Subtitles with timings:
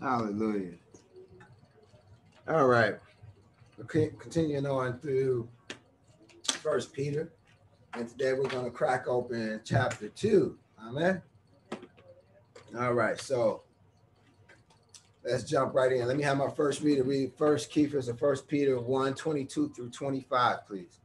[0.00, 0.74] Hallelujah.
[2.48, 2.96] All right.
[3.88, 5.48] Continuing on through
[6.62, 7.32] First Peter,
[7.94, 10.58] and today we're going to crack open chapter two.
[10.82, 11.22] Amen.
[12.78, 13.62] All right, so
[15.24, 16.06] let's jump right in.
[16.06, 19.90] Let me have my first reader read First Kephas of First Peter 1, 22 through
[19.90, 21.00] 25, please.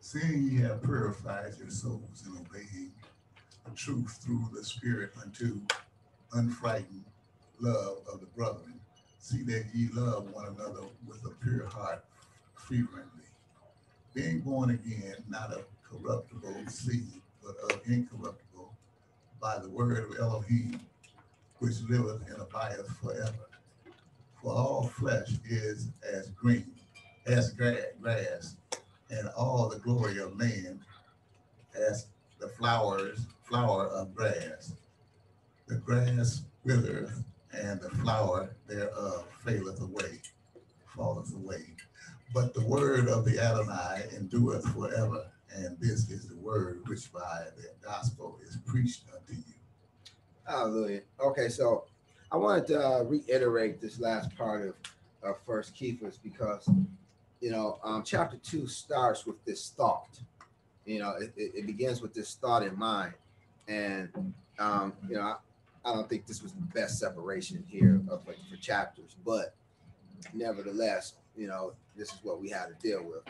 [0.00, 2.92] Seeing ye have purified your souls in obeying
[3.64, 5.60] the truth through the Spirit unto
[6.32, 7.04] unfrightened
[7.60, 8.80] love of the brethren,
[9.18, 12.04] see that ye love one another with a pure heart
[12.54, 13.24] fervently,
[14.14, 18.72] being born again, not of corruptible seed, but of incorruptible,
[19.40, 20.80] by the word of Elohim,
[21.58, 23.48] which liveth and abideth forever.
[24.42, 26.72] For all flesh is as green,
[27.26, 28.56] as grass,
[29.10, 30.80] and all the glory of man
[31.76, 32.06] as
[32.40, 34.72] the flowers, flower of grass.
[35.66, 37.22] The grass withereth,
[37.52, 40.22] and the flower thereof faileth away,
[40.96, 41.74] falleth away.
[42.32, 47.44] But the word of the Adonai endureth forever, and this is the word which by
[47.58, 49.54] the gospel is preached unto you.
[50.46, 51.02] Hallelujah.
[51.20, 51.84] Okay, so
[52.32, 54.74] I wanted to uh, reiterate this last part of,
[55.22, 56.66] of First Kephas because
[57.42, 60.18] you know um, chapter two starts with this thought.
[60.86, 63.12] You know, it, it begins with this thought in mind,
[63.68, 65.36] and um, you know, I,
[65.84, 69.54] I don't think this was the best separation here of like for chapters, but
[70.32, 73.22] nevertheless, you know, this is what we had to deal with.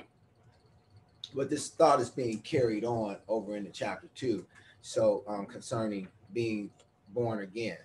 [1.34, 4.44] But this thought is being carried on over into chapter two.
[4.82, 6.70] So um, concerning being
[7.14, 7.78] born again.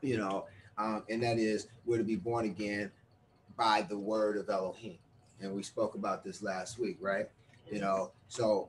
[0.00, 0.46] You know,
[0.78, 2.90] um, and that is we're to be born again
[3.56, 4.98] by the word of Elohim.
[5.40, 7.28] And we spoke about this last week, right?
[7.70, 8.68] You know, so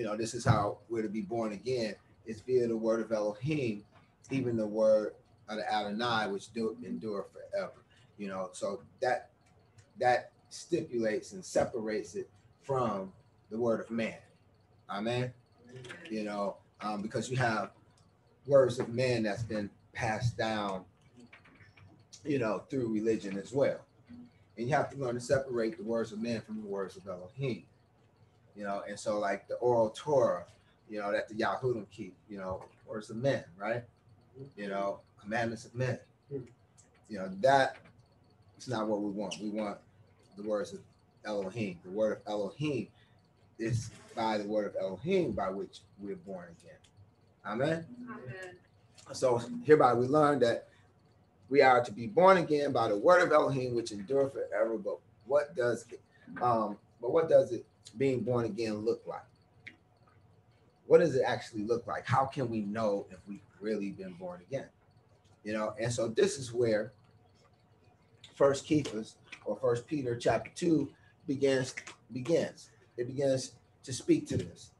[0.00, 1.94] you know, this is how we're to be born again.
[2.24, 3.84] It's via the word of Elohim,
[4.30, 5.12] even the word
[5.46, 7.84] of the Adonai, which do endure forever.
[8.16, 9.28] You know, so that
[9.98, 12.30] that stipulates and separates it
[12.62, 13.12] from
[13.50, 14.16] the word of man.
[14.88, 15.34] Amen.
[16.10, 17.72] You know, um, because you have
[18.46, 20.86] words of man that's been passed down,
[22.24, 23.80] you know, through religion as well.
[24.56, 27.06] And you have to learn to separate the words of man from the words of
[27.06, 27.64] Elohim.
[28.56, 30.44] You know, and so like the oral Torah,
[30.88, 33.82] you know, that the Yahudim keep, you know, words of men, right?
[34.56, 35.98] You know, commandments of men.
[36.30, 37.76] You know, that
[38.56, 39.36] it's not what we want.
[39.40, 39.78] We want
[40.36, 40.80] the words of
[41.24, 41.78] Elohim.
[41.84, 42.88] The word of Elohim
[43.58, 46.76] is by the word of Elohim by which we're born again.
[47.44, 47.86] Amen.
[48.08, 48.56] Amen.
[49.12, 50.68] So hereby we learn that
[51.48, 54.78] we are to be born again by the word of Elohim, which endure forever.
[54.78, 56.00] But what does it,
[56.40, 59.22] um, but what does it being born again look like?
[60.86, 62.06] What does it actually look like?
[62.06, 64.66] How can we know if we've really been born again?
[65.44, 66.92] You know, and so this is where
[68.34, 69.14] First Kephas
[69.44, 70.90] or First Peter chapter two
[71.26, 71.74] begins
[72.12, 72.70] begins.
[72.96, 73.52] It begins
[73.84, 74.72] to speak to this.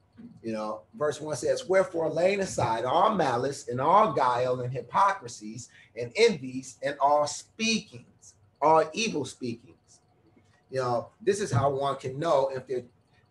[0.42, 5.68] You know, verse one says, Wherefore laying aside all malice and all guile and hypocrisies
[5.96, 9.76] and envies and all speakings, all evil speakings.
[10.70, 12.84] You know, this is how one can know if they're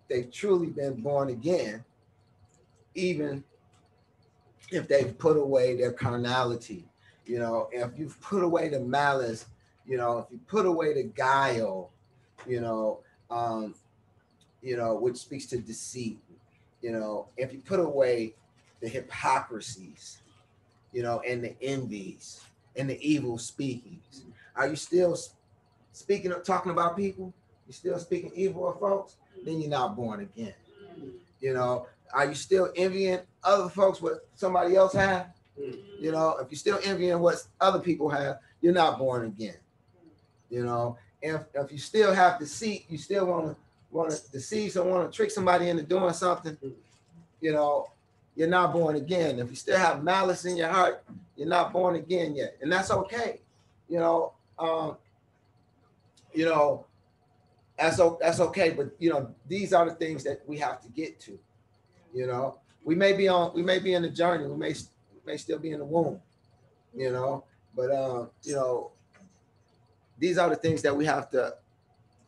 [0.09, 1.83] they've truly been born again,
[2.95, 3.43] even
[4.71, 6.85] if they've put away their carnality.
[7.25, 9.45] You know, if you've put away the malice,
[9.85, 11.91] you know, if you put away the guile,
[12.47, 13.75] you know, um,
[14.61, 16.19] you know, which speaks to deceit,
[16.81, 18.33] you know, if you put away
[18.81, 20.21] the hypocrisies,
[20.91, 22.41] you know, and the envies
[22.75, 24.23] and the evil speakings,
[24.55, 25.15] are you still
[25.99, 27.33] speaking of talking about people?
[27.69, 29.15] you're still speaking evil of folks?
[29.45, 30.53] Then you're not born again.
[31.39, 35.27] You know, are you still envying other folks what somebody else have?
[35.55, 39.55] You know, if you're still envying what other people have, you're not born again.
[40.49, 43.55] You know, if if you still have deceit, you still want to
[43.91, 46.57] want to deceive someone, to trick somebody into doing something,
[47.41, 47.89] you know,
[48.35, 49.39] you're not born again.
[49.39, 51.03] If you still have malice in your heart,
[51.35, 53.39] you're not born again yet, and that's okay.
[53.87, 54.97] You know, um,
[56.33, 56.85] you know,
[57.77, 58.71] that's that's okay.
[58.71, 61.39] But you know, these are the things that we have to get to.
[62.13, 64.73] You know, we may be on, we may be in the journey, we may
[65.25, 66.19] may still be in the womb.
[66.95, 67.45] You know,
[67.75, 68.91] but um, you know,
[70.17, 71.55] these are the things that we have to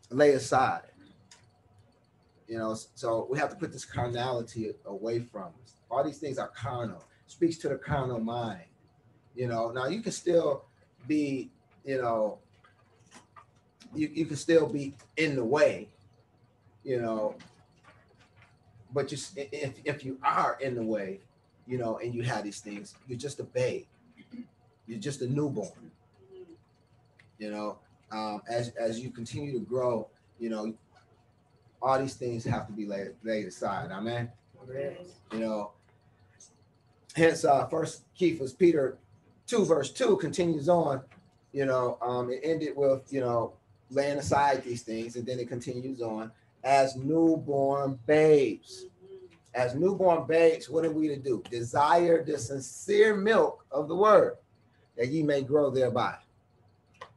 [0.10, 0.84] lay aside.
[2.48, 5.76] You know, so we have to put this carnality away from us.
[5.90, 8.66] All these things are carnal, speaks to the carnal mind.
[9.36, 10.66] You know, now you can still
[11.08, 11.50] be,
[11.86, 12.40] you know,
[13.96, 15.88] you, you can still be in the way,
[16.84, 17.36] you know,
[18.94, 21.20] but s- if if you are in the way,
[21.68, 23.86] you know, and you have these things, you're just a babe.
[24.88, 25.92] You're just a newborn.
[27.40, 27.78] You know,
[28.12, 30.08] um, as as you continue to grow,
[30.40, 30.74] you know,
[31.82, 33.92] all these things have to be laid laid aside.
[33.92, 34.30] Amen.
[35.32, 35.72] You know,
[37.16, 38.98] hence uh first Kephas Peter
[39.48, 41.02] 2 verse 2 continues on,
[41.54, 43.54] you know, um it ended with, you know,
[43.92, 46.32] laying aside these things, and then it continues on
[46.64, 48.86] as newborn babes.
[49.54, 51.44] As newborn babes, what are we to do?
[51.52, 54.38] Desire the sincere milk of the word
[54.96, 56.16] that ye may grow thereby.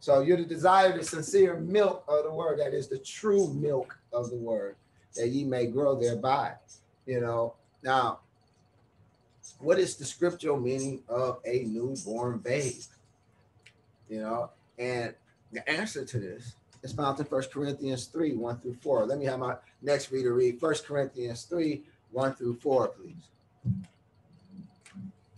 [0.01, 3.97] So you're to desire the sincere milk of the word, that is the true milk
[4.13, 4.77] of the word,
[5.15, 6.55] that ye may grow thereby.
[7.07, 8.21] You know, now,
[9.61, 12.83] what is the scriptural meaning of a newborn babe?
[14.09, 15.15] You know, and
[15.53, 19.07] the answer to this is found in First Corinthians 3 1 through 4.
[19.07, 21.83] Let me have my next reader read First Corinthians 3
[22.13, 23.31] 1 through 4, please.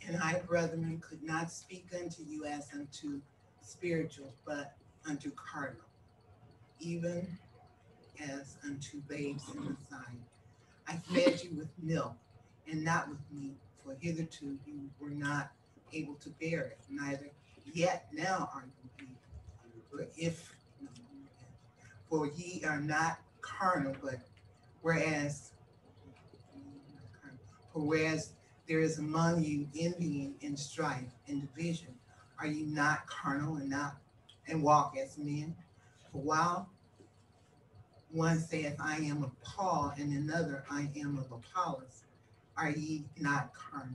[0.07, 3.21] And I, brethren, could not speak unto you as unto
[3.63, 4.75] spiritual, but
[5.09, 5.77] unto carnal,
[6.81, 7.27] even
[8.21, 10.19] as unto babes in the side.
[10.89, 12.15] I fed you with milk
[12.71, 15.51] and not with meat, for hitherto you were not
[15.93, 17.31] able to bear it, neither
[17.73, 19.97] yet now are you able.
[19.97, 20.56] But if,
[22.09, 24.21] for ye are not carnal, but
[24.83, 25.53] whereas,
[27.73, 28.33] for whereas
[28.69, 31.95] there is among you envying and strife and division.
[32.39, 33.97] Are you not carnal and not
[34.49, 35.55] and walk as men?
[36.13, 36.69] For while
[38.11, 42.05] one saith, I am of Paul, and another, I am of Apollos,
[42.57, 43.95] are ye not carnal?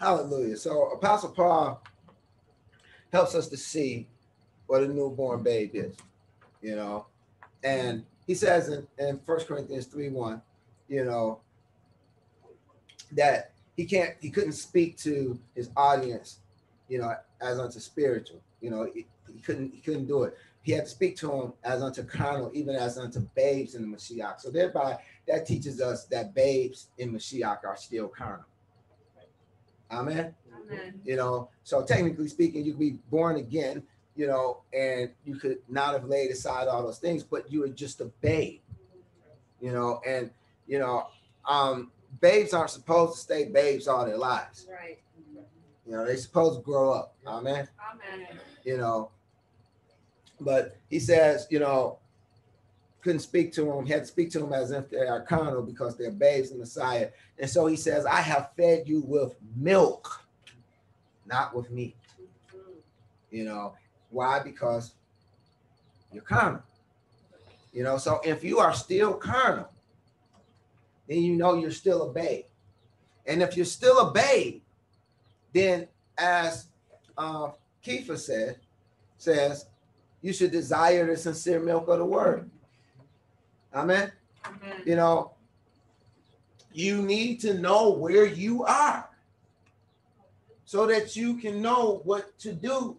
[0.00, 0.56] Hallelujah.
[0.56, 1.82] So Apostle Paul
[3.12, 4.06] helps us to see
[4.66, 5.96] what a newborn babe is,
[6.62, 7.06] you know.
[7.64, 10.42] And he says in, in 1 Corinthians 3 1,
[10.88, 11.40] you know,
[13.12, 16.40] that he can't he couldn't speak to his audience
[16.88, 20.36] you know as unto spiritual you know he, he, couldn't he couldn't do it.
[20.62, 23.96] He had to speak to them as unto carnal even as unto babes in the
[23.96, 24.40] Mashiach.
[24.40, 28.44] So thereby that teaches us that babes in Mashiach are still carnal.
[29.90, 30.34] Amen?
[30.54, 31.00] Amen.
[31.04, 33.82] you know so technically speaking you could be born again
[34.18, 37.68] you know and you could not have laid aside all those things but you were
[37.68, 38.60] just a babe
[39.60, 40.30] you know and
[40.66, 41.06] you know
[41.48, 44.66] um babes aren't supposed to stay babes all their lives.
[44.70, 44.98] Right.
[45.86, 47.14] You know, they're supposed to grow up.
[47.26, 47.68] Amen.
[47.92, 48.28] Amen.
[48.64, 49.10] You know,
[50.40, 51.98] but he says, you know,
[53.00, 55.96] couldn't speak to them, had to speak to them as if they are carnal because
[55.96, 57.08] they're babes in Messiah.
[57.38, 60.24] And so he says, I have fed you with milk,
[61.26, 61.96] not with meat.
[63.30, 63.74] You know,
[64.10, 64.40] why?
[64.40, 64.92] Because
[66.12, 66.62] you're carnal.
[67.72, 69.68] You know, so if you are still carnal,
[71.08, 72.44] then you know you're still a babe.
[73.26, 74.62] And if you're still a babe,
[75.52, 76.66] then as
[77.16, 77.50] uh,
[77.84, 78.56] Kepha said,
[79.16, 79.66] says,
[80.22, 82.50] you should desire the sincere milk of the word.
[83.74, 84.10] Amen.
[84.44, 84.82] Amen.
[84.84, 85.32] You know,
[86.72, 89.08] you need to know where you are
[90.64, 92.96] so that you can know what to do.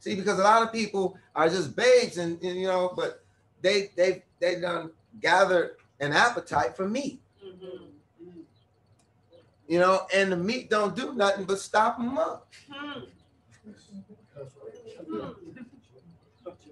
[0.00, 3.24] See, because a lot of people are just babes and, and you know, but
[3.62, 4.90] they they they done
[5.20, 7.88] gathered an appetite for meat, Mhm.
[9.66, 12.46] you know, and the meat don't do nothing but stop them up.
[12.70, 13.00] Hmm.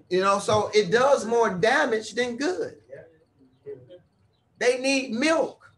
[0.09, 2.77] You know, so it does more damage than good.
[4.57, 5.69] They need milk,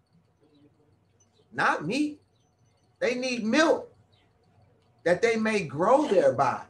[1.51, 2.21] not meat.
[2.99, 3.91] They need milk
[5.03, 6.61] that they may grow thereby.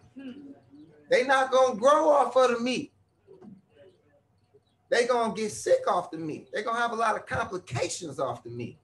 [1.10, 2.94] They not gonna grow off of the meat.
[4.90, 6.50] They gonna get sick off the meat.
[6.52, 8.78] They're gonna have a lot of complications off the meat.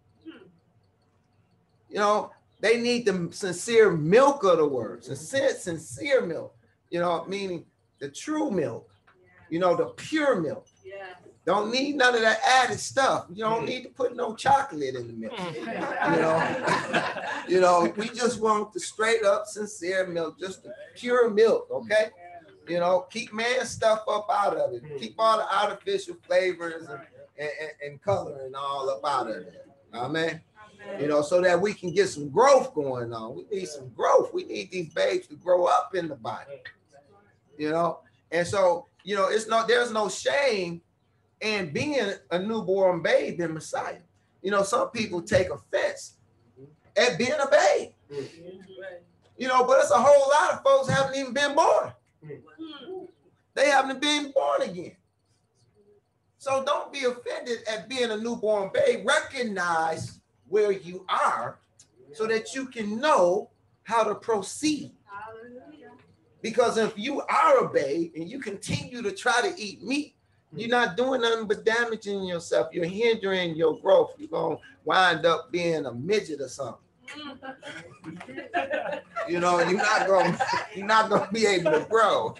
[1.89, 6.55] You know, they need the sincere milk of the word, sincere, sincere milk.
[6.89, 7.65] You know, meaning
[7.99, 8.89] the true milk.
[9.49, 10.67] You know, the pure milk.
[10.83, 11.13] Yeah.
[11.45, 13.27] Don't need none of that added stuff.
[13.31, 13.67] You don't mm.
[13.67, 15.33] need to put no chocolate in the milk.
[15.33, 16.15] Mm.
[16.15, 21.29] You know, you know, we just want the straight up sincere milk, just the pure
[21.29, 22.09] milk, okay?
[22.65, 22.71] Mm.
[22.71, 24.83] You know, keep man stuff up out of it.
[24.99, 26.99] Keep all the artificial flavors and,
[27.37, 29.67] and, and, and color and all up out of it.
[29.93, 30.41] Amen.
[30.99, 33.35] You know, so that we can get some growth going on.
[33.35, 34.33] We need some growth.
[34.33, 36.61] We need these babes to grow up in the body.
[37.57, 37.99] You know,
[38.31, 40.81] and so you know, it's not there's no shame
[41.41, 43.99] in being a newborn babe in Messiah.
[44.41, 46.13] You know, some people take offense
[46.95, 47.89] at being a babe.
[49.37, 51.91] You know, but it's a whole lot of folks haven't even been born.
[52.23, 53.05] Hmm.
[53.53, 54.95] They haven't been born again.
[56.37, 59.05] So don't be offended at being a newborn babe.
[59.05, 61.57] Recognize where you are
[62.13, 63.49] so that you can know
[63.83, 64.91] how to proceed.
[66.41, 70.14] Because if you are a babe and you continue to try to eat meat,
[70.55, 72.69] you're not doing nothing but damaging yourself.
[72.71, 74.13] You're hindering your growth.
[74.17, 76.81] You're gonna wind up being a midget or something.
[79.27, 80.37] You know, you're not gonna
[80.75, 82.35] you're not gonna be able to grow.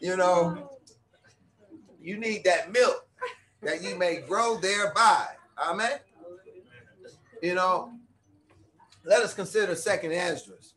[0.00, 0.70] You know,
[2.00, 3.06] you need that milk
[3.62, 5.26] that you may grow thereby.
[5.56, 5.98] Amen.
[7.42, 7.92] You know,
[9.04, 10.74] let us consider second Esdras,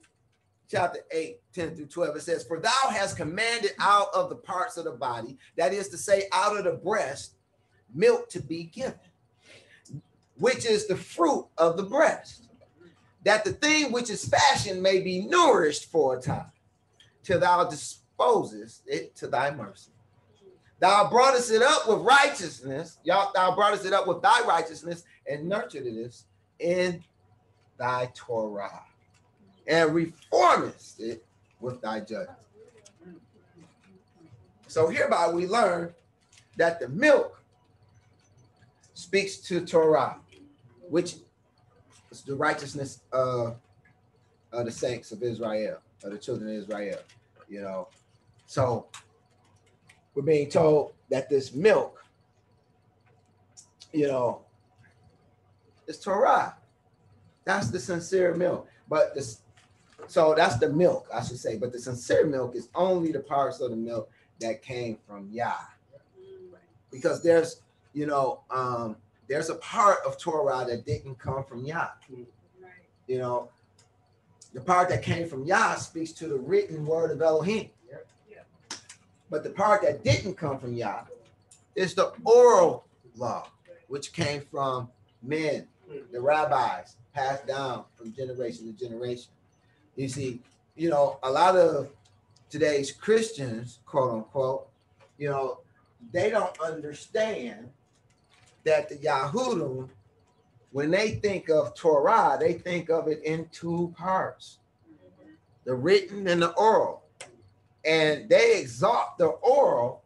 [0.70, 2.16] chapter 8, 10 through 12.
[2.16, 5.90] It says, For thou hast commanded out of the parts of the body, that is
[5.90, 7.34] to say, out of the breast,
[7.94, 9.00] milk to be given,
[10.38, 12.48] which is the fruit of the breast,
[13.24, 16.52] that the thing which is fashioned may be nourished for a time,
[17.24, 19.92] till thou disposest it to thy mercy.
[20.80, 23.00] Thou broughtest it up with righteousness.
[23.04, 26.24] Y'all, thou broughtest it up with thy righteousness and nurtured it
[26.60, 27.04] in
[27.78, 28.86] thy Torah
[29.70, 31.24] and reformest it
[31.62, 32.38] with thy judgment.
[34.68, 35.94] So hereby we learn
[36.58, 37.42] that the milk
[38.96, 40.18] speaks to Torah,
[40.82, 41.16] which
[42.12, 43.58] is the righteousness of,
[44.52, 47.00] of the saints of Israel, of the children of Israel.
[47.48, 47.88] You know,
[48.46, 48.88] so
[50.14, 52.04] we're being told that this milk,
[53.94, 54.42] you know,
[55.88, 56.56] is Torah.
[57.46, 58.68] That's the sincere milk.
[58.88, 59.42] But this,
[60.10, 61.58] so that's the milk, I should say.
[61.58, 65.54] But the sincere milk is only the parts of the milk that came from Yah.
[66.92, 67.62] Because there's,
[67.94, 68.96] you know, um,
[69.28, 71.90] there's a part of Torah that didn't come from Yah.
[73.08, 73.50] You know,
[74.54, 77.70] the part that came from Yah speaks to the written word of Elohim.
[79.30, 81.04] But the part that didn't come from Yah
[81.76, 82.86] is the oral
[83.16, 83.48] law,
[83.88, 84.90] which came from
[85.22, 85.68] men,
[86.12, 89.32] the rabbis, passed down from generation to generation.
[90.00, 90.40] You see,
[90.78, 91.90] you know, a lot of
[92.50, 94.70] today's Christians, quote unquote,
[95.18, 95.60] you know,
[96.14, 97.70] they don't understand
[98.64, 99.90] that the Yahudim,
[100.72, 104.60] when they think of Torah, they think of it in two parts
[105.66, 107.04] the written and the oral
[107.84, 110.02] and they exalt the oral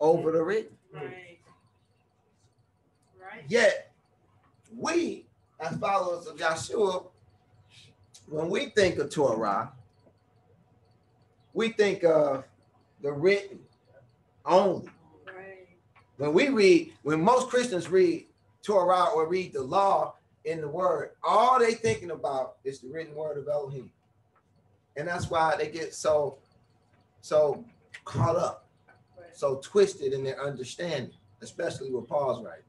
[0.00, 0.74] over the written.
[0.90, 1.38] Right.
[3.20, 3.44] Right.
[3.46, 3.92] Yet,
[4.74, 5.26] we,
[5.60, 7.04] as followers of Yahshua,
[8.30, 9.72] when we think of Torah,
[11.54, 12.44] we think of
[13.02, 13.58] the written
[14.44, 14.88] only.
[15.26, 15.68] Right.
[16.16, 18.26] When we read, when most Christians read
[18.62, 23.14] Torah or read the law in the word, all they thinking about is the written
[23.14, 23.90] word of Elohim.
[24.96, 26.38] And that's why they get so
[27.20, 27.64] so
[28.04, 28.66] caught up,
[29.18, 29.36] Right.
[29.36, 32.64] so twisted in their understanding, especially with Paul's writing.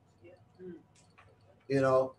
[0.62, 0.74] Mm.
[1.68, 2.14] You know,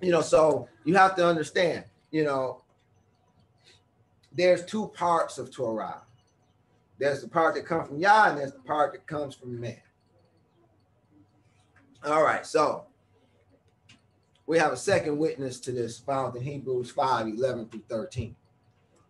[0.00, 2.62] you know, so you have to understand, you know,
[4.30, 6.02] there's two parts of Torah.
[6.98, 9.80] There's the part that comes from Yah, and there's the part that comes from man.
[12.04, 12.84] All right, so
[14.46, 18.36] we have a second witness to this found in Hebrews 5 11 through 13.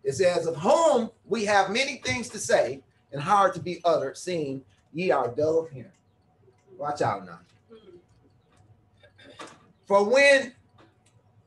[0.04, 2.82] It says, Of whom we have many things to say
[3.12, 5.90] and hard to be uttered, seeing ye are dull of hearing.
[6.76, 7.40] Watch out now.
[7.72, 9.46] Mm-hmm.
[9.86, 10.52] For when,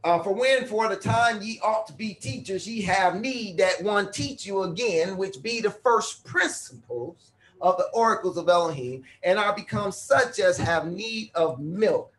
[0.06, 3.82] uh, for when for the time ye ought to be teachers, ye have need that
[3.82, 9.40] one teach you again, which be the first principles of the oracles of Elohim, and
[9.40, 12.14] are become such as have need of milk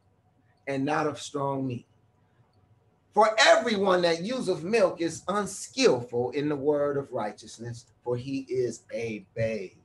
[0.67, 1.87] and not of strong meat.
[3.15, 8.83] For everyone that useth milk is unskillful in the word of righteousness, for he is
[8.93, 9.79] a babe.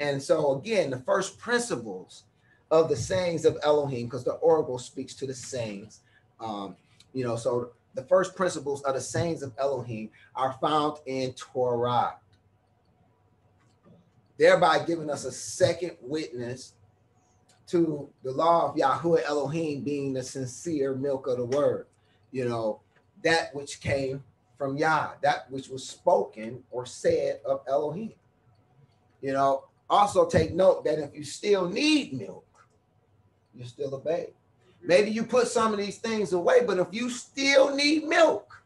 [0.00, 2.24] And so, again, the first principles
[2.70, 6.00] of the sayings of Elohim, because the oracle speaks to the sayings.
[6.38, 6.76] Um,
[7.12, 12.16] you know, so the first principles of the sayings of Elohim are found in Torah,
[14.38, 16.74] thereby giving us a second witness
[17.66, 21.86] to the law of Yahweh Elohim being the sincere milk of the word,
[22.32, 22.80] you know,
[23.22, 24.22] that which came
[24.56, 28.14] from Yah, that which was spoken or said of Elohim.
[29.20, 32.44] You know, also take note that if you still need milk,
[33.54, 34.28] you're still a babe.
[34.82, 38.62] Maybe you put some of these things away, but if you still need milk,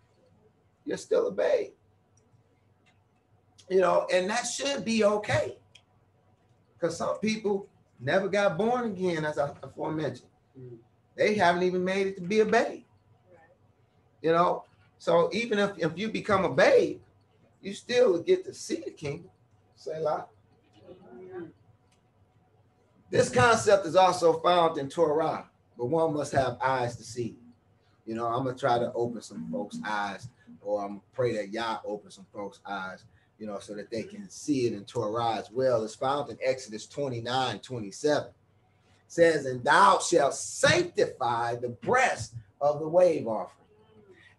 [0.85, 1.73] you're still a babe.
[3.69, 5.57] You know, and that should be okay.
[6.75, 7.67] Because some people
[7.99, 10.29] never got born again, as I aforementioned.
[10.59, 10.76] Mm.
[11.17, 12.85] They haven't even made it to be a babe.
[14.23, 14.64] You know,
[14.99, 17.00] so even if, if you become a babe,
[17.61, 19.31] you still get to see the kingdom.
[19.75, 20.29] Say a lot.
[23.14, 27.37] This concept is also found in Torah, but one must have eyes to see.
[28.06, 30.26] You know, I'm gonna try to open some folks' eyes,
[30.61, 33.04] or I'm gonna pray that Yah open some folks' eyes,
[33.38, 35.85] you know, so that they can see it in Torah as well.
[35.85, 38.33] It's found in Exodus 29, 27.
[39.06, 43.68] says, And thou shalt sanctify the breast of the wave offering,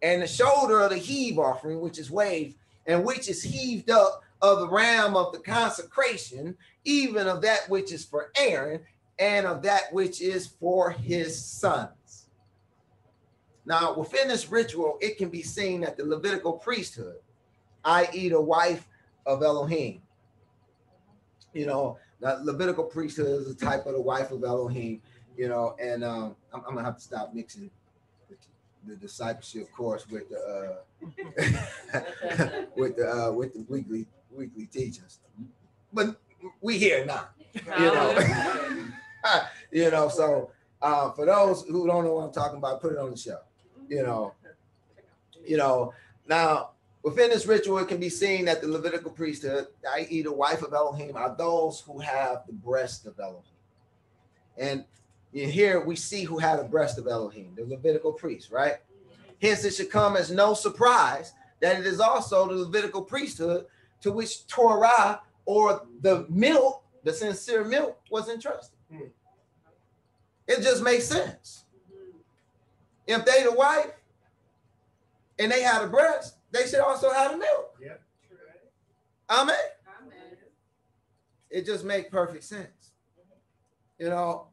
[0.01, 2.55] and the shoulder of the heave offering, which is wave,
[2.87, 7.91] and which is heaved up of the ram of the consecration, even of that which
[7.91, 8.81] is for Aaron,
[9.19, 12.27] and of that which is for his sons.
[13.65, 17.17] Now, within this ritual, it can be seen that the Levitical priesthood,
[17.83, 18.87] i.e., the wife
[19.25, 20.01] of Elohim,
[21.53, 25.01] you know, the Levitical priesthood is a type of the wife of Elohim,
[25.35, 27.71] you know, and um, I'm, I'm, gonna have to stop mixing
[28.85, 35.19] the discipleship course with the uh, with the uh, with the weekly weekly teachings,
[35.91, 36.15] but
[36.61, 38.17] we here now, you know,
[39.71, 40.09] you know.
[40.09, 43.17] So uh, for those who don't know what I'm talking about, put it on the
[43.17, 43.39] show,
[43.89, 44.33] you know,
[45.45, 45.93] you know.
[46.27, 46.71] Now
[47.03, 50.73] within this ritual, it can be seen that the Levitical priesthood, i.e., the wife of
[50.73, 53.43] Elohim, are those who have the breast of Elohim,
[54.57, 54.85] and
[55.31, 58.75] here we see who had a breast of Elohim, the Levitical priest, right?
[59.41, 63.65] Hence, it should come as no surprise that it is also the Levitical priesthood
[64.01, 68.77] to which Torah or the milk, the sincere milk, was entrusted.
[70.47, 71.65] It just makes sense.
[73.07, 73.91] If they the wife
[75.39, 77.75] and they had a breast, they should also have the milk.
[77.81, 78.01] Yep.
[79.29, 79.55] Amen.
[80.01, 80.37] Amen.
[81.49, 82.91] It just makes perfect sense.
[83.99, 84.47] You know,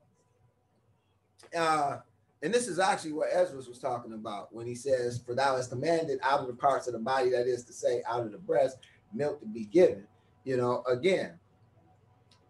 [1.56, 1.99] uh,
[2.42, 5.70] and this is actually what Ezra was talking about when he says, For thou hast
[5.70, 8.38] commanded out of the parts of the body, that is to say, out of the
[8.38, 8.78] breast,
[9.12, 10.06] milk to be given.
[10.44, 11.38] You know, again,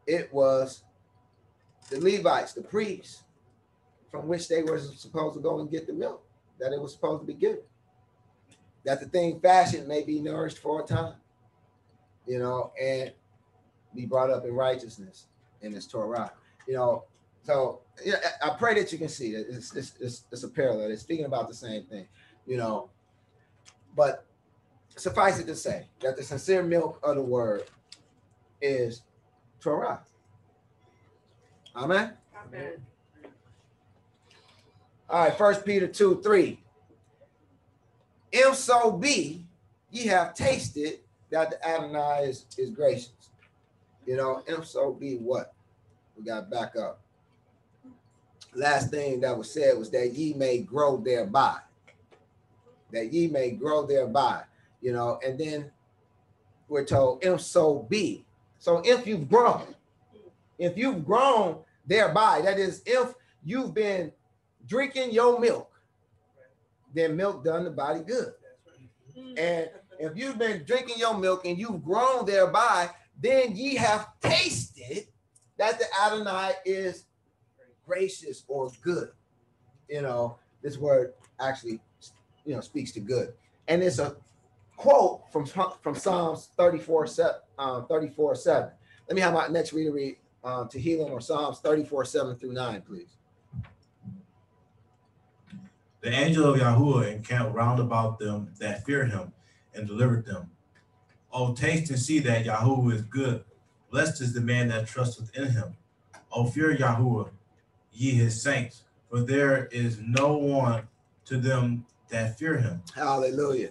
[0.07, 0.85] it was
[1.91, 3.25] the Levites, the priests,
[4.11, 6.23] from which they were supposed to go and get the milk
[6.59, 7.63] that it was supposed to be given.
[8.85, 11.15] That the thing fashioned may be nourished for a time,
[12.27, 13.13] you know, and
[13.95, 15.27] be brought up in righteousness
[15.61, 16.33] in this Torah.
[16.67, 17.05] You know,
[17.43, 20.91] so yeah, I pray that you can see that it's, it's, it's, it's a parallel.
[20.91, 22.07] It's speaking about the same thing,
[22.47, 22.91] you know.
[23.97, 24.25] But
[24.97, 27.65] suffice it to say that the sincere milk of the word
[28.63, 29.03] is
[29.61, 30.01] Torah.
[31.77, 32.13] Amen.
[32.47, 32.73] Amen.
[35.11, 36.59] All right, First Peter 2 3.
[38.31, 39.45] If so be
[39.91, 43.13] ye have tasted that the Adonai is, is gracious.
[44.07, 45.55] You know, if so be what?
[46.17, 47.01] We got back up.
[48.55, 51.59] Last thing that was said was that ye may grow thereby.
[52.91, 54.43] That ye may grow thereby.
[54.81, 55.71] You know, and then
[56.69, 58.25] we're told, if so be.
[58.63, 59.75] So if you've grown,
[60.57, 64.13] if you've grown thereby, that is, if you've been
[64.69, 65.69] drinking your milk,
[66.95, 68.35] then milk done the body good.
[69.37, 75.09] And if you've been drinking your milk and you've grown thereby, then ye have tasted
[75.59, 77.07] that the Adonai is
[77.85, 79.09] gracious or good.
[79.89, 81.81] You know, this word actually,
[82.45, 83.33] you know, speaks to good.
[83.67, 84.15] And it's a
[84.77, 87.25] quote from from Psalms 34, se-
[87.63, 88.71] um, 34 7.
[89.09, 92.83] Let me have my next reader read um, Tehillim or Psalms 34, 7 through 9,
[92.83, 93.17] please.
[96.01, 99.33] The angel of Yahuwah encamped round about them that fear him
[99.75, 100.51] and delivered them.
[101.33, 103.45] Oh, taste and see that Yahuwah is good.
[103.91, 105.77] Blessed is the man that trusteth in him.
[106.33, 107.31] Oh, fear Yahuwah,
[107.93, 110.89] ye his saints, for there is no one
[111.27, 112.83] to them that fear him.
[112.95, 113.71] Hallelujah.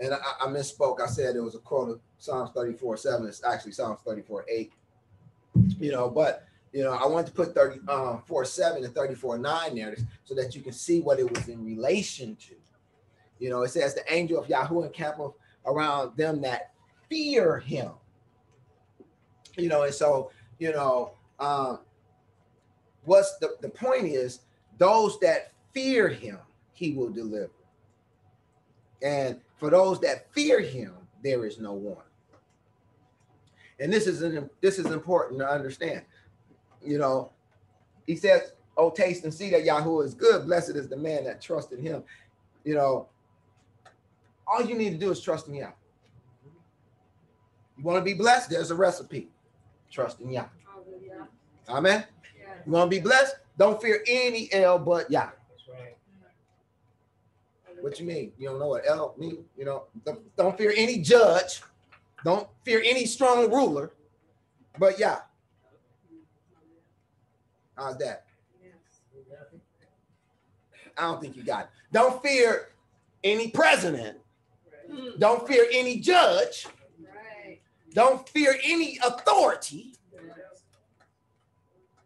[0.00, 1.00] And I, I misspoke.
[1.00, 3.26] I said it was a quote of Psalms 34, 7.
[3.26, 4.72] It's actually Psalms 34, 8.
[5.78, 9.38] You know, but you know, I wanted to put 30 um 4 7 and 34
[9.38, 12.54] 9 there so that you can see what it was in relation to.
[13.38, 15.32] You know, it says the angel of Yahweh encampeth
[15.64, 16.72] around them that
[17.08, 17.92] fear him.
[19.56, 21.80] You know, and so, you know, um,
[23.04, 24.40] what's the, the point is
[24.76, 26.38] those that fear him,
[26.72, 27.50] he will deliver.
[29.02, 32.04] And for those that fear him, there is no one.
[33.80, 36.02] And this is an, this is important to understand.
[36.84, 37.30] You know,
[38.06, 40.46] he says, "Oh, taste and see that Yahweh is good.
[40.46, 42.02] Blessed is the man that trusts in him."
[42.64, 43.08] You know,
[44.46, 45.70] all you need to do is trust in Yah.
[47.76, 48.50] You want to be blessed?
[48.50, 49.28] There's a recipe.
[49.90, 50.46] Trust in Yah.
[50.66, 51.28] Hallelujah.
[51.68, 52.04] Amen.
[52.36, 52.48] Yes.
[52.66, 53.36] You want to be blessed?
[53.56, 55.30] Don't fear any El but Yah.
[57.80, 58.32] What you mean?
[58.38, 59.44] You don't know what El mean?
[59.56, 61.62] You know, don't, don't fear any judge.
[62.24, 63.92] Don't fear any strong ruler,
[64.78, 65.18] but Yah.
[67.76, 68.24] How's that?
[70.96, 71.70] I don't think you got it.
[71.92, 72.70] Don't fear
[73.22, 74.18] any president.
[75.18, 76.66] Don't fear any judge.
[77.00, 77.60] Right.
[77.94, 79.94] Don't fear any authority.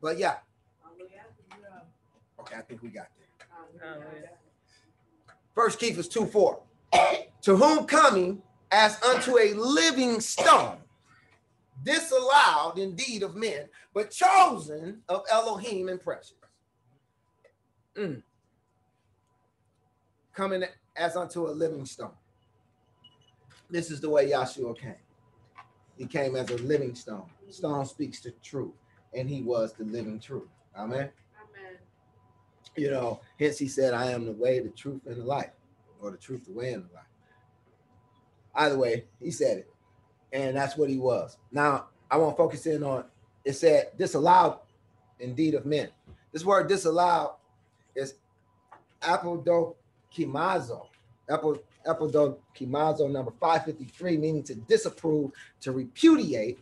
[0.03, 0.39] But yeah,
[2.41, 3.87] okay, I think we got that.
[3.87, 4.03] Oh,
[5.55, 6.61] First Kephas 2 4.
[7.43, 10.79] to whom coming as unto a living stone,
[11.85, 16.33] disallowed indeed of men, but chosen of Elohim and precious.
[17.97, 18.23] Mm.
[20.35, 20.65] Coming
[20.97, 22.15] as unto a living stone.
[23.71, 24.95] This is the way Yahshua came.
[25.99, 27.27] He came as a living stone.
[27.51, 28.73] Stone speaks the truth,
[29.13, 30.49] and he was the living truth.
[30.75, 31.77] Amen Amen.
[32.77, 35.51] you know, hence he said, I am the way, the truth, and the life,
[36.01, 37.05] or the truth, the way, and the life.
[38.55, 39.71] Either way, he said it.
[40.33, 41.37] And that's what he was.
[41.51, 43.05] Now, I want to focus in on
[43.45, 44.59] it said, disallowed
[45.19, 45.89] indeed of men.
[46.33, 47.35] This word disallowed
[47.95, 48.15] is
[49.03, 50.87] apodokimazo.
[51.29, 56.61] Apo, apodokimazo number 553, meaning to disapprove, to repudiate,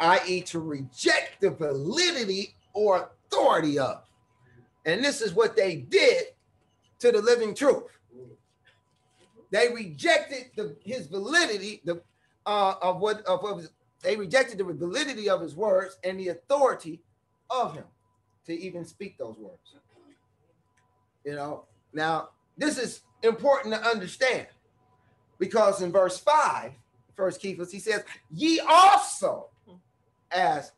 [0.00, 4.02] i.e., to reject the validity or authority of.
[4.84, 6.26] And this is what they did
[7.00, 7.84] to the living truth.
[9.50, 12.02] They rejected the, his validity the,
[12.46, 13.70] uh, of what of, of his,
[14.02, 17.00] they rejected the validity of his words and the authority
[17.50, 17.84] of him
[18.46, 19.74] to even speak those words.
[21.24, 24.46] You know, now this is important to understand
[25.38, 26.72] because in verse 5,
[27.14, 29.48] first Kephas, he says, Ye also
[30.30, 30.72] as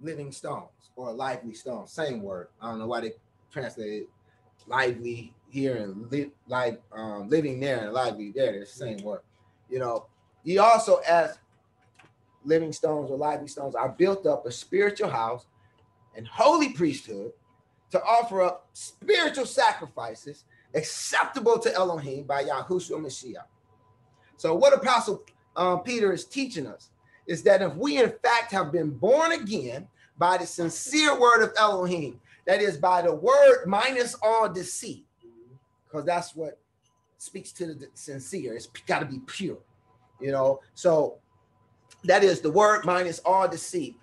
[0.00, 2.48] living stones or lively stones, same word.
[2.60, 3.12] I don't know why they
[3.52, 4.04] translated
[4.70, 8.52] lively here and li- live, um, living there and lively there.
[8.52, 9.20] They're the same word.
[9.68, 10.06] You know,
[10.44, 11.38] he also as
[12.44, 15.46] living stones or lively stones are built up a spiritual house
[16.16, 17.32] and holy priesthood
[17.90, 23.44] to offer up spiritual sacrifices acceptable to Elohim by Yahushua Mashiach.
[24.36, 25.24] So, what Apostle
[25.56, 26.90] um, Peter is teaching us
[27.26, 31.52] is that if we in fact have been born again by the sincere word of
[31.58, 35.06] Elohim, that is by the word minus all deceit,
[35.86, 36.58] because that's what
[37.18, 38.54] speaks to the sincere.
[38.54, 39.58] It's got to be pure,
[40.20, 40.60] you know.
[40.74, 41.18] So
[42.04, 43.96] that is the word minus all deceit.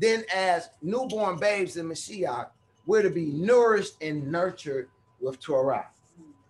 [0.00, 2.48] Then, as newborn babes in Mashiach,
[2.86, 4.88] we're to be nourished and nurtured
[5.20, 5.88] with Torah.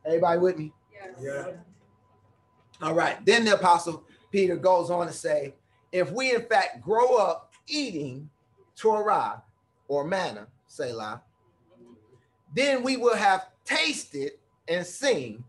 [0.07, 0.73] Everybody with me?
[0.93, 1.15] Yes.
[1.21, 1.53] Yeah.
[2.81, 3.25] All right.
[3.25, 5.55] Then the apostle Peter goes on to say,
[5.91, 8.29] if we in fact grow up eating
[8.77, 9.43] Torah
[9.89, 11.23] or manna, Selah,
[12.55, 14.33] then we will have tasted
[14.69, 15.45] and seen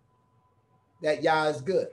[1.01, 1.89] that Yah is good,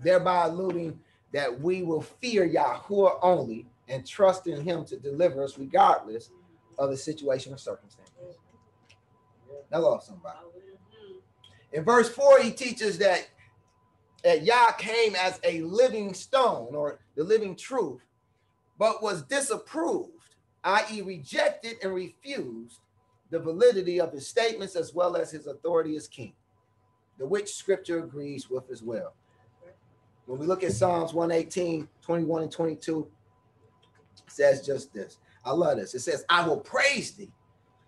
[0.00, 0.98] thereby alluding
[1.32, 6.30] that we will fear Yahuwah only and trust in him to deliver us regardless
[6.78, 8.10] of the situation or circumstance.
[9.70, 10.38] Hello, somebody.
[10.38, 11.22] Mhm.
[11.72, 13.28] In verse 4, he teaches that,
[14.22, 18.02] that Yah came as a living stone or the living truth,
[18.78, 20.21] but was disapproved,
[20.64, 22.80] i.e., rejected and refused
[23.30, 26.34] the validity of his statements as well as his authority as king,
[27.18, 29.14] the which scripture agrees with as well.
[30.26, 33.08] When we look at Psalms 118, 21, and 22,
[34.14, 35.18] it says just this.
[35.44, 35.94] I love this.
[35.94, 37.32] It says, I will praise thee,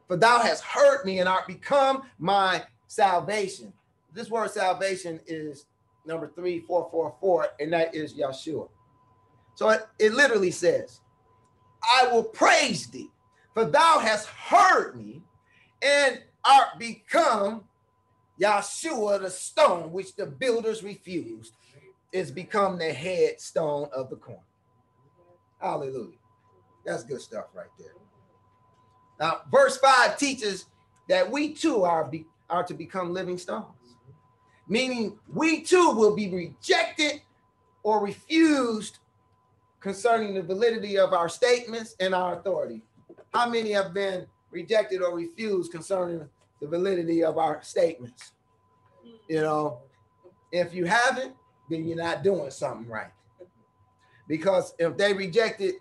[0.08, 3.72] for thou hast heard me and art become my salvation.
[4.12, 5.66] This word salvation is
[6.06, 8.68] number 3444, and that is Yeshua.
[9.54, 11.00] So it, it literally says,
[11.92, 13.10] I will praise thee,
[13.52, 15.22] for thou hast heard me
[15.82, 17.64] and art become
[18.40, 21.54] Yeshua, the stone which the builders refused,
[22.12, 24.40] is become the headstone of the corner.
[25.60, 26.18] Hallelujah.
[26.84, 27.94] That's good stuff right there.
[29.18, 30.66] Now, verse 5 teaches
[31.08, 33.96] that we too are, be, are to become living stones,
[34.68, 37.22] meaning we too will be rejected
[37.82, 38.98] or refused
[39.84, 42.80] concerning the validity of our statements and our authority.
[43.34, 46.26] How many have been rejected or refused concerning
[46.62, 48.32] the validity of our statements?
[49.28, 49.82] You know,
[50.52, 51.34] if you haven't,
[51.68, 53.12] then you're not doing something right.
[54.26, 55.74] Because if they rejected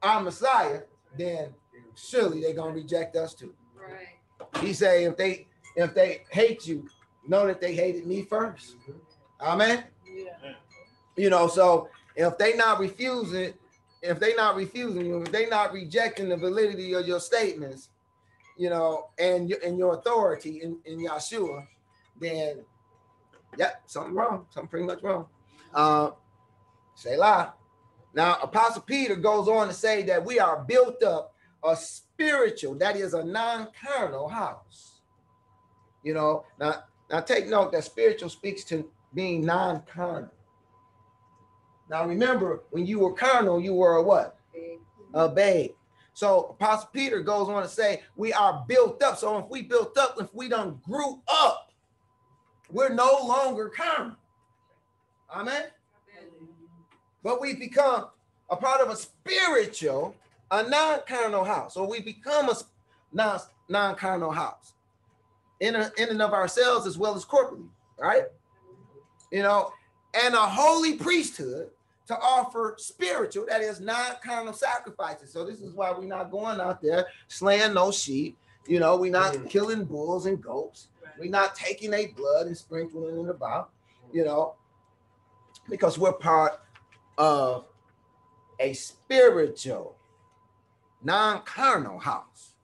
[0.00, 0.82] our Messiah,
[1.18, 1.52] then
[1.96, 3.54] surely they're gonna reject us too.
[3.74, 4.62] Right.
[4.62, 6.88] He say if they if they hate you,
[7.26, 8.76] know that they hated me first.
[8.78, 8.92] Mm-hmm.
[9.40, 9.84] Amen.
[10.06, 10.52] Yeah.
[11.16, 13.54] You know, so if they not refusing,
[14.02, 17.90] if they not refusing you, if they not rejecting the validity of your statements,
[18.56, 21.64] you know, and your and your authority in, in Yeshua,
[22.20, 22.64] then
[23.56, 25.26] yeah, something wrong, something pretty much wrong.
[25.72, 26.10] Uh
[26.96, 27.54] Selah.
[28.12, 32.96] Now, Apostle Peter goes on to say that we are built up a spiritual, that
[32.96, 35.02] is a non-carnal house.
[36.02, 40.32] You know, now now take note that spiritual speaks to being non-carnal.
[41.90, 44.38] Now remember, when you were carnal, you were a what?
[45.14, 45.72] A babe.
[46.14, 49.18] So Apostle Peter goes on to say, we are built up.
[49.18, 51.72] So if we built up, if we done grew up,
[52.70, 54.16] we're no longer carnal.
[55.32, 55.64] Amen.
[57.22, 58.06] But we become
[58.50, 60.14] a part of a spiritual,
[60.50, 61.74] a non-carnal house.
[61.74, 62.56] So we become a
[63.12, 64.74] non, non-carnal house
[65.60, 68.24] in, a, in and of ourselves as well as corporately, right?
[69.30, 69.72] You know,
[70.14, 71.70] and a holy priesthood
[72.08, 75.30] to offer spiritual, that is non-carnal sacrifices.
[75.30, 78.36] So this is why we're not going out there slaying no sheep.
[78.66, 79.48] You know, we're not Mm.
[79.48, 80.88] killing bulls and goats.
[81.18, 83.70] We're not taking their blood and sprinkling it about,
[84.12, 84.56] you know,
[85.68, 86.60] because we're part
[87.18, 87.66] of
[88.58, 89.96] a spiritual,
[91.02, 92.54] non-carnal house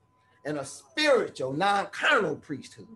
[0.43, 2.87] and a spiritual, non-carnal priesthood.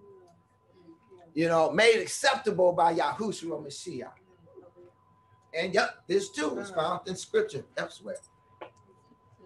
[1.33, 4.18] You know, made acceptable by Yahushua Mashiach.
[5.53, 8.17] And yep, this too is found in scripture elsewhere.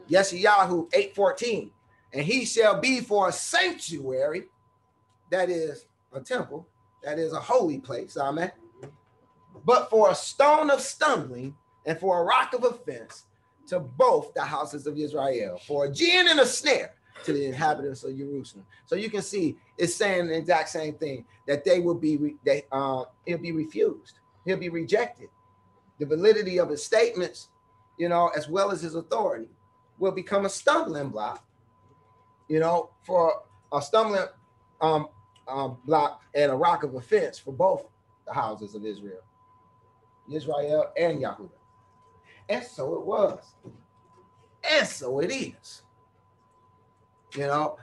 [0.10, 1.72] Yeshayahu 8:14.
[2.14, 4.44] And he shall be for a sanctuary,
[5.32, 6.68] that is a temple,
[7.04, 8.18] that is a holy place.
[8.18, 8.52] Amen.
[9.66, 13.26] But for a stone of stumbling and for a rock of offense
[13.68, 18.04] to both the houses of Israel, for a gin and a snare to the inhabitants
[18.04, 18.66] of Jerusalem.
[18.86, 22.36] So you can see it's saying the exact same thing that they will be re-
[22.46, 25.30] they uh he'll be refused, he'll be rejected.
[26.00, 27.50] The validity of his statements,
[27.98, 29.48] you know, as well as his authority,
[30.00, 31.46] will become a stumbling block,
[32.48, 34.26] you know, for a stumbling
[34.82, 35.08] um,
[35.48, 37.86] um, block and a rock of offense for both
[38.26, 39.22] the houses of Israel,
[40.32, 41.50] Israel and Yahudah.
[42.50, 43.40] And so it was.
[44.70, 45.82] And so it is.
[47.36, 47.78] You know,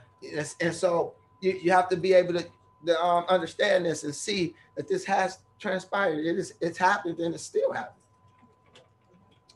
[0.61, 2.45] and so you, you have to be able to,
[2.85, 6.25] to um, understand this and see that this has transpired.
[6.25, 8.00] It is it's happened and it's still happening.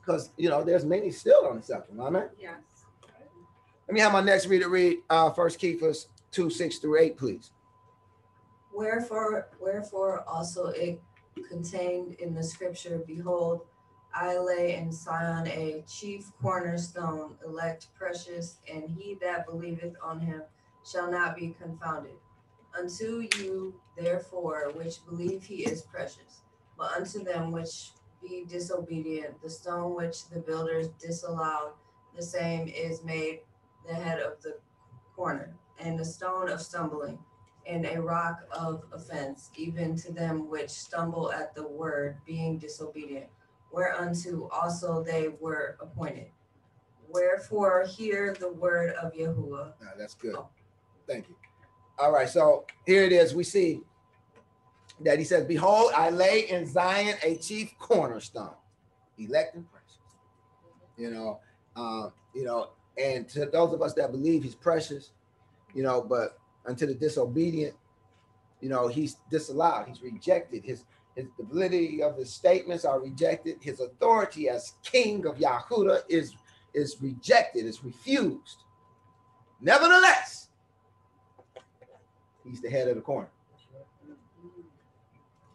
[0.06, 2.00] Because you know, there's many still on the spectrum.
[2.00, 2.30] Amen.
[2.40, 2.56] Yes.
[3.88, 7.52] Let me have my next reader read uh first Kephas 2, 6 through 8, please.
[8.74, 11.02] Wherefore, wherefore also it
[11.50, 13.62] contained in the scripture, behold,
[14.14, 20.42] I lay in Sion a chief cornerstone, elect precious, and he that believeth on him
[20.90, 22.16] shall not be confounded.
[22.78, 26.42] Unto you therefore which believe he is precious,
[26.78, 31.74] but unto them which be disobedient, the stone which the builders disallowed,
[32.16, 33.42] the same is made
[33.88, 34.58] the head of the
[35.16, 37.20] corner, and the stone of stumbling,
[37.68, 43.28] and a rock of offense, even to them which stumble at the word, being disobedient,
[43.72, 46.28] whereunto also they were appointed.
[47.10, 49.74] Wherefore hear the word of Yahuwah.
[49.82, 50.36] Ah, that's good.
[51.08, 51.36] Thank you.
[51.98, 53.34] All right, so here it is.
[53.34, 53.82] We see
[55.02, 58.56] that he says, Behold, I lay in Zion a chief cornerstone,
[59.18, 59.98] elect and precious.
[60.98, 61.40] You know,
[61.76, 65.12] um, you know, and to those of us that believe he's precious,
[65.74, 67.76] you know, but unto the disobedient,
[68.62, 70.64] you know, he's disallowed, he's rejected.
[70.64, 73.58] His his the validity of his statements are rejected.
[73.62, 76.34] His authority as king of Yahudah is
[76.74, 78.64] is rejected, is refused.
[79.62, 80.50] Nevertheless,
[82.44, 83.30] he's the head of the corner.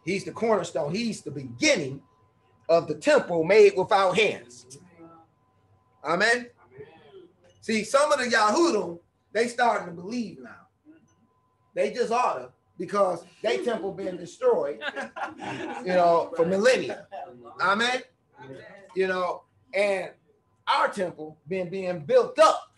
[0.03, 0.93] He's the cornerstone.
[0.93, 2.01] He's the beginning
[2.69, 4.79] of the temple made without hands.
[6.03, 6.47] Amen.
[7.61, 8.99] See, some of the Yahudim,
[9.33, 10.55] they starting to believe now.
[11.75, 14.79] They just ought to because they temple been destroyed,
[15.85, 17.07] you know, for millennia.
[17.61, 18.01] Amen.
[18.95, 20.09] You know, and
[20.67, 22.71] our temple been being built up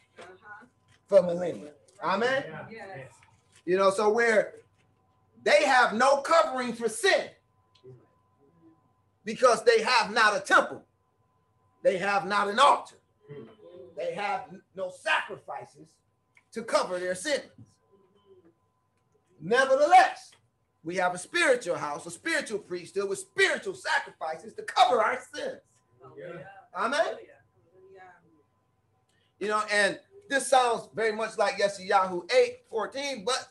[1.07, 1.71] for millennia.
[2.03, 2.43] Amen.
[3.65, 4.55] You know, so where
[5.43, 7.29] they have no covering for sin
[9.25, 10.83] because they have not a temple,
[11.83, 12.95] they have not an altar,
[13.97, 15.89] they have no sacrifices
[16.51, 17.43] to cover their sins.
[19.41, 20.31] Nevertheless,
[20.83, 25.59] we have a spiritual house, a spiritual priesthood with spiritual sacrifices to cover our sins.
[26.75, 27.05] Amen.
[29.39, 33.47] You know, and this sounds very much like Yeshayahu 8 14, but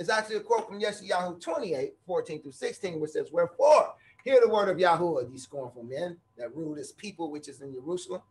[0.00, 3.92] it's actually a quote from Yeshayahu 28 14 through 16, which says, Wherefore,
[4.24, 7.74] hear the word of Yahuwah, ye scornful men that rule this people which is in
[7.74, 8.22] Jerusalem.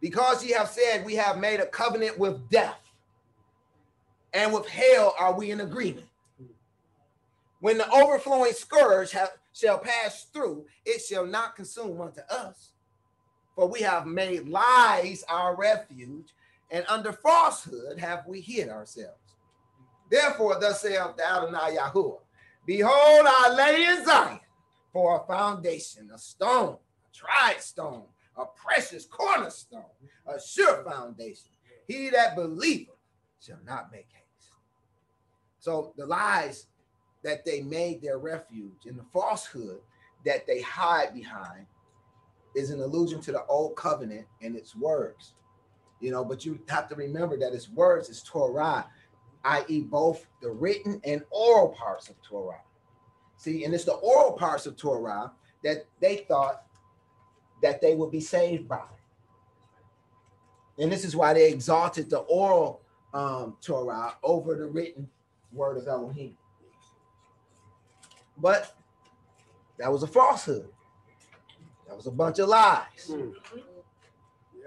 [0.00, 2.80] Because ye have said, We have made a covenant with death,
[4.32, 6.06] and with hell are we in agreement.
[7.60, 12.70] When the overflowing scourge have, shall pass through, it shall not consume unto us.
[13.54, 16.32] For we have made lies our refuge,
[16.70, 19.18] and under falsehood have we hid ourselves.
[20.10, 22.20] Therefore, thus saith the Adonai Yahuwah,
[22.66, 24.40] Behold, I lay in Zion
[24.92, 28.04] for a foundation, a stone, a tried stone,
[28.36, 29.82] a precious cornerstone,
[30.26, 31.50] a sure foundation.
[31.86, 32.94] He that believeth
[33.40, 34.52] shall not make haste.
[35.58, 36.66] So the lies
[37.22, 39.80] that they made their refuge and the falsehood
[40.24, 41.66] that they hide behind
[42.54, 45.34] is an allusion to the old covenant and its words.
[46.00, 48.86] You know, but you have to remember that its words is Torah,
[49.44, 52.60] i.e., both the written and oral parts of Torah.
[53.36, 56.64] See, and it's the oral parts of Torah that they thought
[57.62, 58.84] that they would be saved by.
[60.78, 62.80] And this is why they exalted the oral
[63.12, 65.08] um, Torah over the written
[65.52, 66.36] word of Elohim.
[68.36, 68.74] But
[69.78, 70.68] that was a falsehood.
[71.86, 73.14] That was a bunch of lies.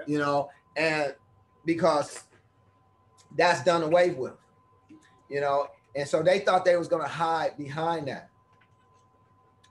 [0.06, 1.14] You know, and
[1.66, 2.24] because
[3.36, 4.34] that's done away with.
[5.30, 8.30] You know, and so they thought they was going to hide behind that.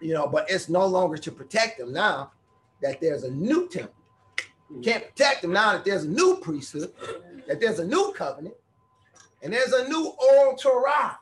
[0.00, 2.32] You know, but it's no longer to protect them now
[2.82, 3.94] that there's a new temple.
[4.70, 6.92] You can't protect them now that there's a new priesthood,
[7.46, 8.56] that there's a new covenant,
[9.42, 11.18] and there's a new oral Torah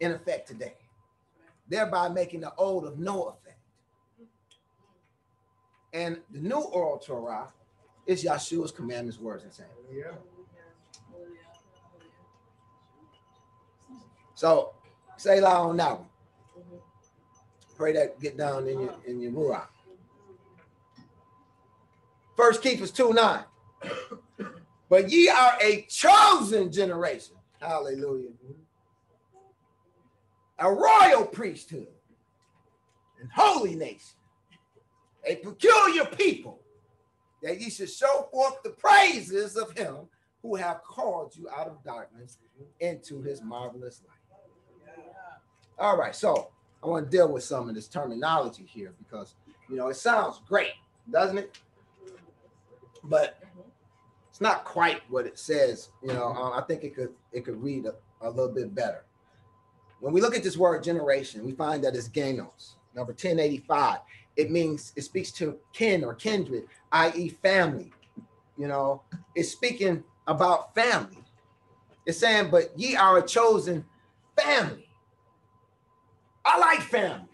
[0.00, 0.74] in effect today,
[1.68, 3.58] thereby making the old of no effect.
[5.92, 7.52] And the new oral Torah
[8.06, 9.70] is Yahshua's commandments, words, and sayings.
[9.92, 10.12] Yeah.
[14.38, 14.74] So
[15.16, 16.08] Selah on that one.
[17.76, 19.66] Pray that get down in your in your ruach.
[22.36, 23.44] First Kephas 2 9.
[24.90, 27.34] But ye are a chosen generation.
[27.60, 28.30] Hallelujah.
[30.60, 31.88] A royal priesthood
[33.20, 34.16] and holy nation,
[35.26, 36.62] a peculiar people,
[37.42, 40.08] that ye should show forth the praises of him
[40.42, 42.38] who have called you out of darkness
[42.80, 44.17] into his marvelous light.
[45.78, 46.50] All right, so
[46.82, 49.34] I want to deal with some of this terminology here because
[49.68, 50.72] you know it sounds great,
[51.10, 51.58] doesn't it?
[53.04, 53.38] But
[54.28, 55.90] it's not quite what it says.
[56.02, 59.04] You know, um, I think it could it could read a, a little bit better.
[60.00, 63.98] When we look at this word generation, we find that it's genos, number 1085.
[64.36, 67.92] It means it speaks to kin or kindred, i.e., family.
[68.56, 69.02] You know,
[69.34, 71.18] it's speaking about family.
[72.06, 73.84] It's saying, but ye are a chosen
[74.36, 74.87] family.
[76.48, 77.28] I like family.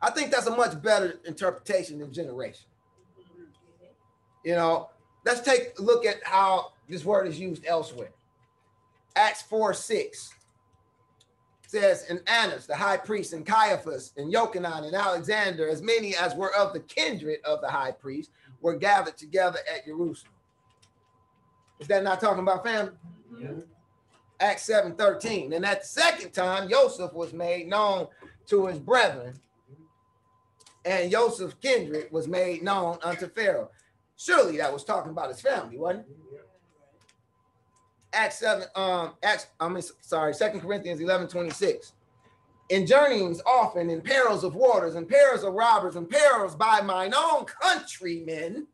[0.00, 2.64] I think that's a much better interpretation than generation.
[4.44, 4.88] You know,
[5.24, 8.10] let's take a look at how this word is used elsewhere.
[9.14, 10.34] Acts 4 6
[11.66, 16.34] says, And Annas, the high priest, and Caiaphas, and Yochanan, and Alexander, as many as
[16.34, 18.30] were of the kindred of the high priest,
[18.60, 20.32] were gathered together at Jerusalem.
[21.78, 22.92] Is that not talking about family?
[24.42, 25.52] Acts 7 13.
[25.52, 28.08] And at the second time, Joseph was made known
[28.46, 29.34] to his brethren,
[30.84, 33.70] and Joseph's kindred was made known unto Pharaoh.
[34.16, 36.16] Surely that was talking about his family, wasn't it?
[38.14, 41.92] Acts 7, um, Acts, I mean, sorry, Second Corinthians 11 26.
[42.68, 47.14] In journeyings often, in perils of waters, in perils of robbers, in perils by mine
[47.14, 48.66] own countrymen,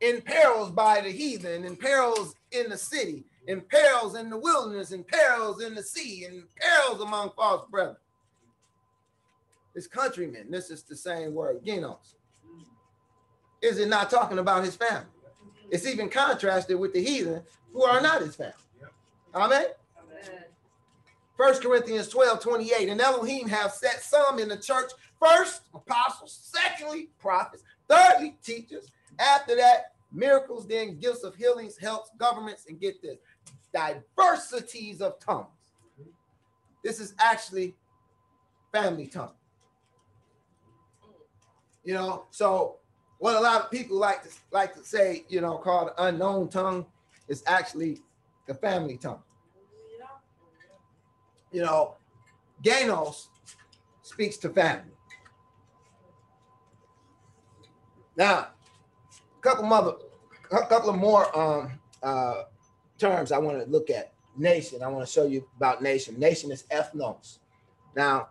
[0.00, 4.92] in perils by the heathen, in perils in the city, in perils in the wilderness,
[4.92, 7.96] in perils in the sea, in perils among false brethren.
[9.74, 12.14] His countrymen, this is the same word, genos.
[13.60, 15.06] Is it not talking about his family?
[15.70, 18.54] It's even contrasted with the heathen who are not his family.
[19.34, 19.64] Amen.
[21.36, 22.88] First Corinthians 12, 28.
[22.88, 28.90] And Elohim have set some in the church first, apostles, secondly, prophets, thirdly, teachers.
[29.18, 33.18] After that, miracles, then gifts of healings, helps, governments, and get this
[33.74, 35.48] diversities of tongues.
[36.82, 37.74] This is actually
[38.72, 39.34] family tongue.
[41.84, 42.76] You know, so
[43.18, 46.86] what a lot of people like to like to say, you know, called unknown tongue
[47.28, 48.00] is actually
[48.46, 49.22] the family tongue.
[51.52, 51.96] You know,
[52.62, 53.28] Genos
[54.02, 54.92] speaks to family.
[58.16, 58.48] Now,
[59.38, 59.94] a couple mother,
[60.52, 62.44] a couple of more um uh
[62.98, 64.12] terms I want to look at.
[64.36, 64.82] Nation.
[64.82, 66.18] I want to show you about nation.
[66.18, 67.38] Nation is ethnos.
[67.94, 68.30] Now,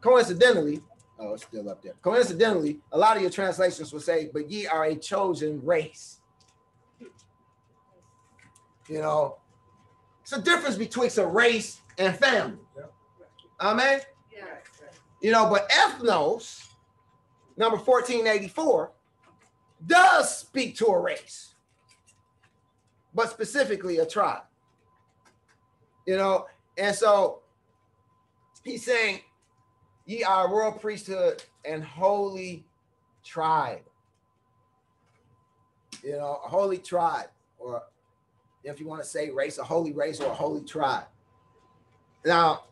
[0.00, 0.80] coincidentally,
[1.18, 1.92] oh, it's still up there.
[2.00, 6.20] Coincidentally, a lot of your translations will say, "But ye are a chosen race."
[8.88, 9.36] You know,
[10.22, 12.58] it's a difference betwixt a race and family.
[13.60, 14.00] Amen.
[15.20, 16.68] You know, but ethnos,
[17.56, 18.92] number 1484,
[19.86, 21.55] does speak to a race.
[23.16, 24.42] But specifically a tribe.
[26.06, 26.46] You know,
[26.78, 27.40] and so
[28.62, 29.20] he's saying,
[30.04, 32.64] Ye are a royal priesthood and holy
[33.24, 33.80] tribe.
[36.04, 37.82] You know, a holy tribe, or
[38.62, 41.06] if you want to say race, a holy race or a holy tribe.
[42.24, 42.64] Now,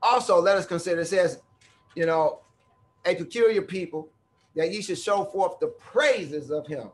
[0.00, 1.40] also let us consider it says,
[1.96, 2.40] you know,
[3.04, 4.08] a peculiar people
[4.54, 6.90] that ye should show forth the praises of him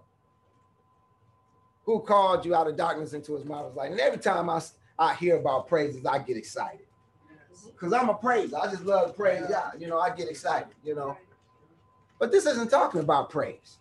[1.85, 3.91] who called you out of darkness into his marvelous light.
[3.91, 4.61] And every time I,
[4.99, 6.87] I hear about praises, I get excited.
[7.66, 8.57] Because I'm a praiser.
[8.57, 9.74] I just love to praise God.
[9.78, 11.16] You know, I get excited, you know.
[12.18, 13.78] But this isn't talking about praise.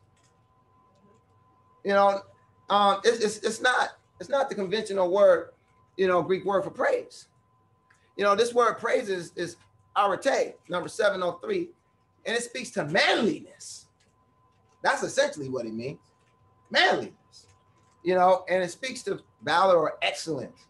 [1.84, 2.22] You know,
[2.70, 3.90] um, it's, it's, it's not
[4.22, 5.50] it's not the conventional word,
[5.98, 7.28] you know, Greek word for praise.
[8.18, 9.56] You know, this word praise is, is
[9.98, 11.70] arete, number 703,
[12.28, 13.88] and it speaks to manliness.
[14.84, 15.98] That's essentially what it means.
[16.70, 17.16] Manliness.
[18.04, 20.66] You know, and it speaks to valor or excellence.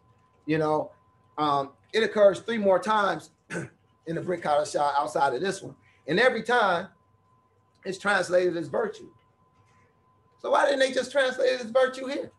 [0.45, 0.91] You know,
[1.37, 5.75] um, it occurs three more times in the Brit Chadashah outside of this one.
[6.07, 6.87] And every time
[7.85, 9.09] it's translated as virtue.
[10.41, 12.31] So why didn't they just translate it as virtue here?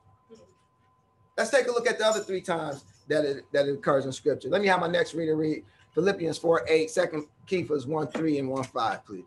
[1.37, 4.13] Let's take a look at the other three times that it that it occurs in
[4.13, 4.49] scripture.
[4.49, 5.65] Let me have my next reader read
[5.95, 9.25] Philippians 4 8, 2 Kephas 1 3 and 1 5, please.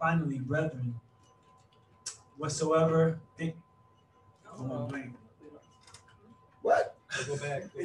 [0.00, 0.94] Finally, brethren,
[2.36, 3.18] whatsoever.
[4.58, 5.14] I'm.
[6.62, 6.96] What?
[7.26, 7.64] Go back.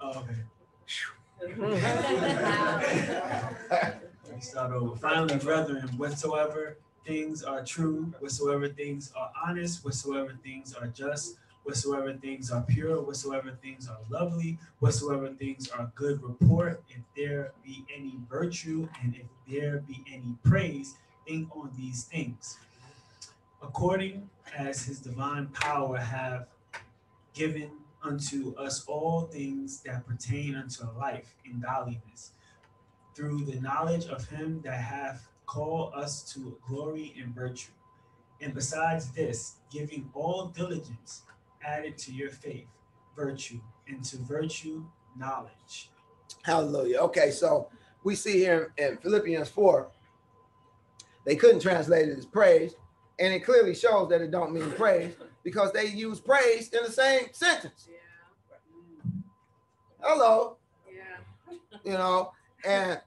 [0.00, 0.36] Oh, okay.
[4.26, 4.96] Let me start over.
[4.96, 12.12] Finally, brethren, whatsoever things are true, whatsoever things are honest, whatsoever things are just, whatsoever
[12.14, 17.84] things are pure, whatsoever things are lovely, whatsoever things are good report, if there be
[17.94, 20.94] any virtue and if there be any praise,
[21.26, 22.58] think on these things.
[23.62, 26.46] According as his divine power have
[27.34, 27.70] given
[28.02, 32.32] unto us all things that pertain unto life and godliness,
[33.14, 37.72] through the knowledge of him that hath called us to glory and virtue.
[38.40, 41.22] And besides this, giving all diligence,
[41.64, 42.68] added to your faith,
[43.16, 44.84] virtue, and to virtue,
[45.16, 45.90] knowledge.
[46.42, 46.98] Hallelujah.
[46.98, 47.68] Okay, so
[48.04, 49.88] we see here in Philippians 4,
[51.24, 52.74] they couldn't translate it as praise,
[53.18, 56.90] and it clearly shows that it don't mean praise because they use praise in the
[56.90, 57.88] same sentence.
[57.90, 57.96] Yeah.
[60.00, 60.56] Hello,
[60.90, 61.56] Yeah.
[61.84, 62.32] you know,
[62.64, 63.00] and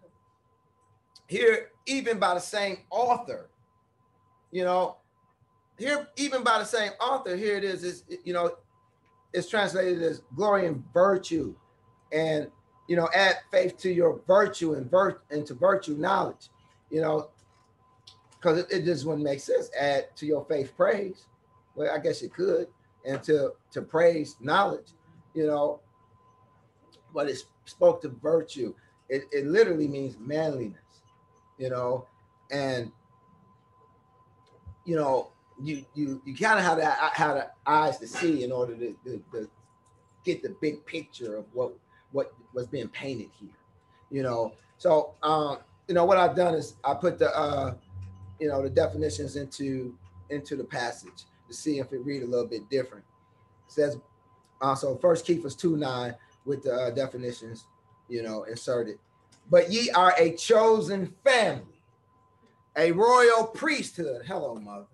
[1.27, 3.49] here even by the same author,
[4.51, 4.97] you know,
[5.77, 8.51] here even by the same author, here it is, is you know,
[9.33, 11.55] it's translated as glory and virtue,
[12.11, 12.51] and
[12.87, 16.49] you know, add faith to your virtue and vir- and to virtue knowledge,
[16.89, 17.29] you know,
[18.41, 19.69] because it, it just wouldn't make sense.
[19.79, 21.25] Add to your faith praise.
[21.75, 22.67] Well, I guess you could,
[23.05, 24.87] and to to praise knowledge,
[25.33, 25.79] you know,
[27.13, 28.73] but it spoke to virtue.
[29.09, 30.79] It, it literally means manliness,
[31.57, 32.07] you know,
[32.49, 32.91] and
[34.85, 35.29] you know,
[35.61, 38.95] you you you kind of have to have the eyes to see in order to,
[39.05, 39.49] to, to
[40.25, 41.73] get the big picture of what
[42.11, 43.49] what was being painted here,
[44.09, 44.53] you know.
[44.77, 47.75] So um, you know what I've done is I put the uh,
[48.41, 49.95] you know the definitions into
[50.31, 53.05] into the passage to see if it read a little bit different.
[53.67, 53.97] It says
[54.59, 57.65] also First Kephas two nine with the uh, definitions,
[58.09, 58.97] you know, inserted.
[59.49, 61.81] But ye are a chosen family,
[62.75, 64.23] a royal priesthood.
[64.25, 64.87] Hello, mother.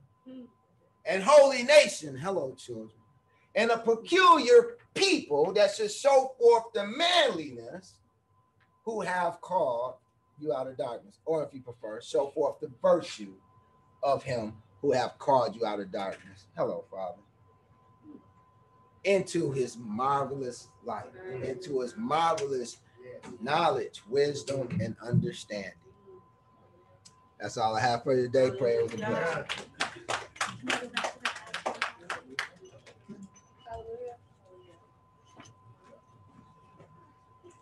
[1.05, 2.17] And holy nation.
[2.17, 2.89] Hello, children.
[3.55, 7.93] And a peculiar people that should show forth the manliness
[8.83, 9.95] who have called
[10.39, 11.19] you out of darkness.
[11.25, 13.33] Or if you prefer, show forth the virtue
[14.03, 16.45] of him who have called you out of darkness.
[16.55, 17.17] Hello, Father
[19.07, 21.05] into his marvelous light,
[21.41, 22.77] into his marvelous
[23.41, 25.71] knowledge, wisdom, and understanding.
[27.39, 28.51] That's all I have for today.
[28.57, 29.45] Pray over the blessing.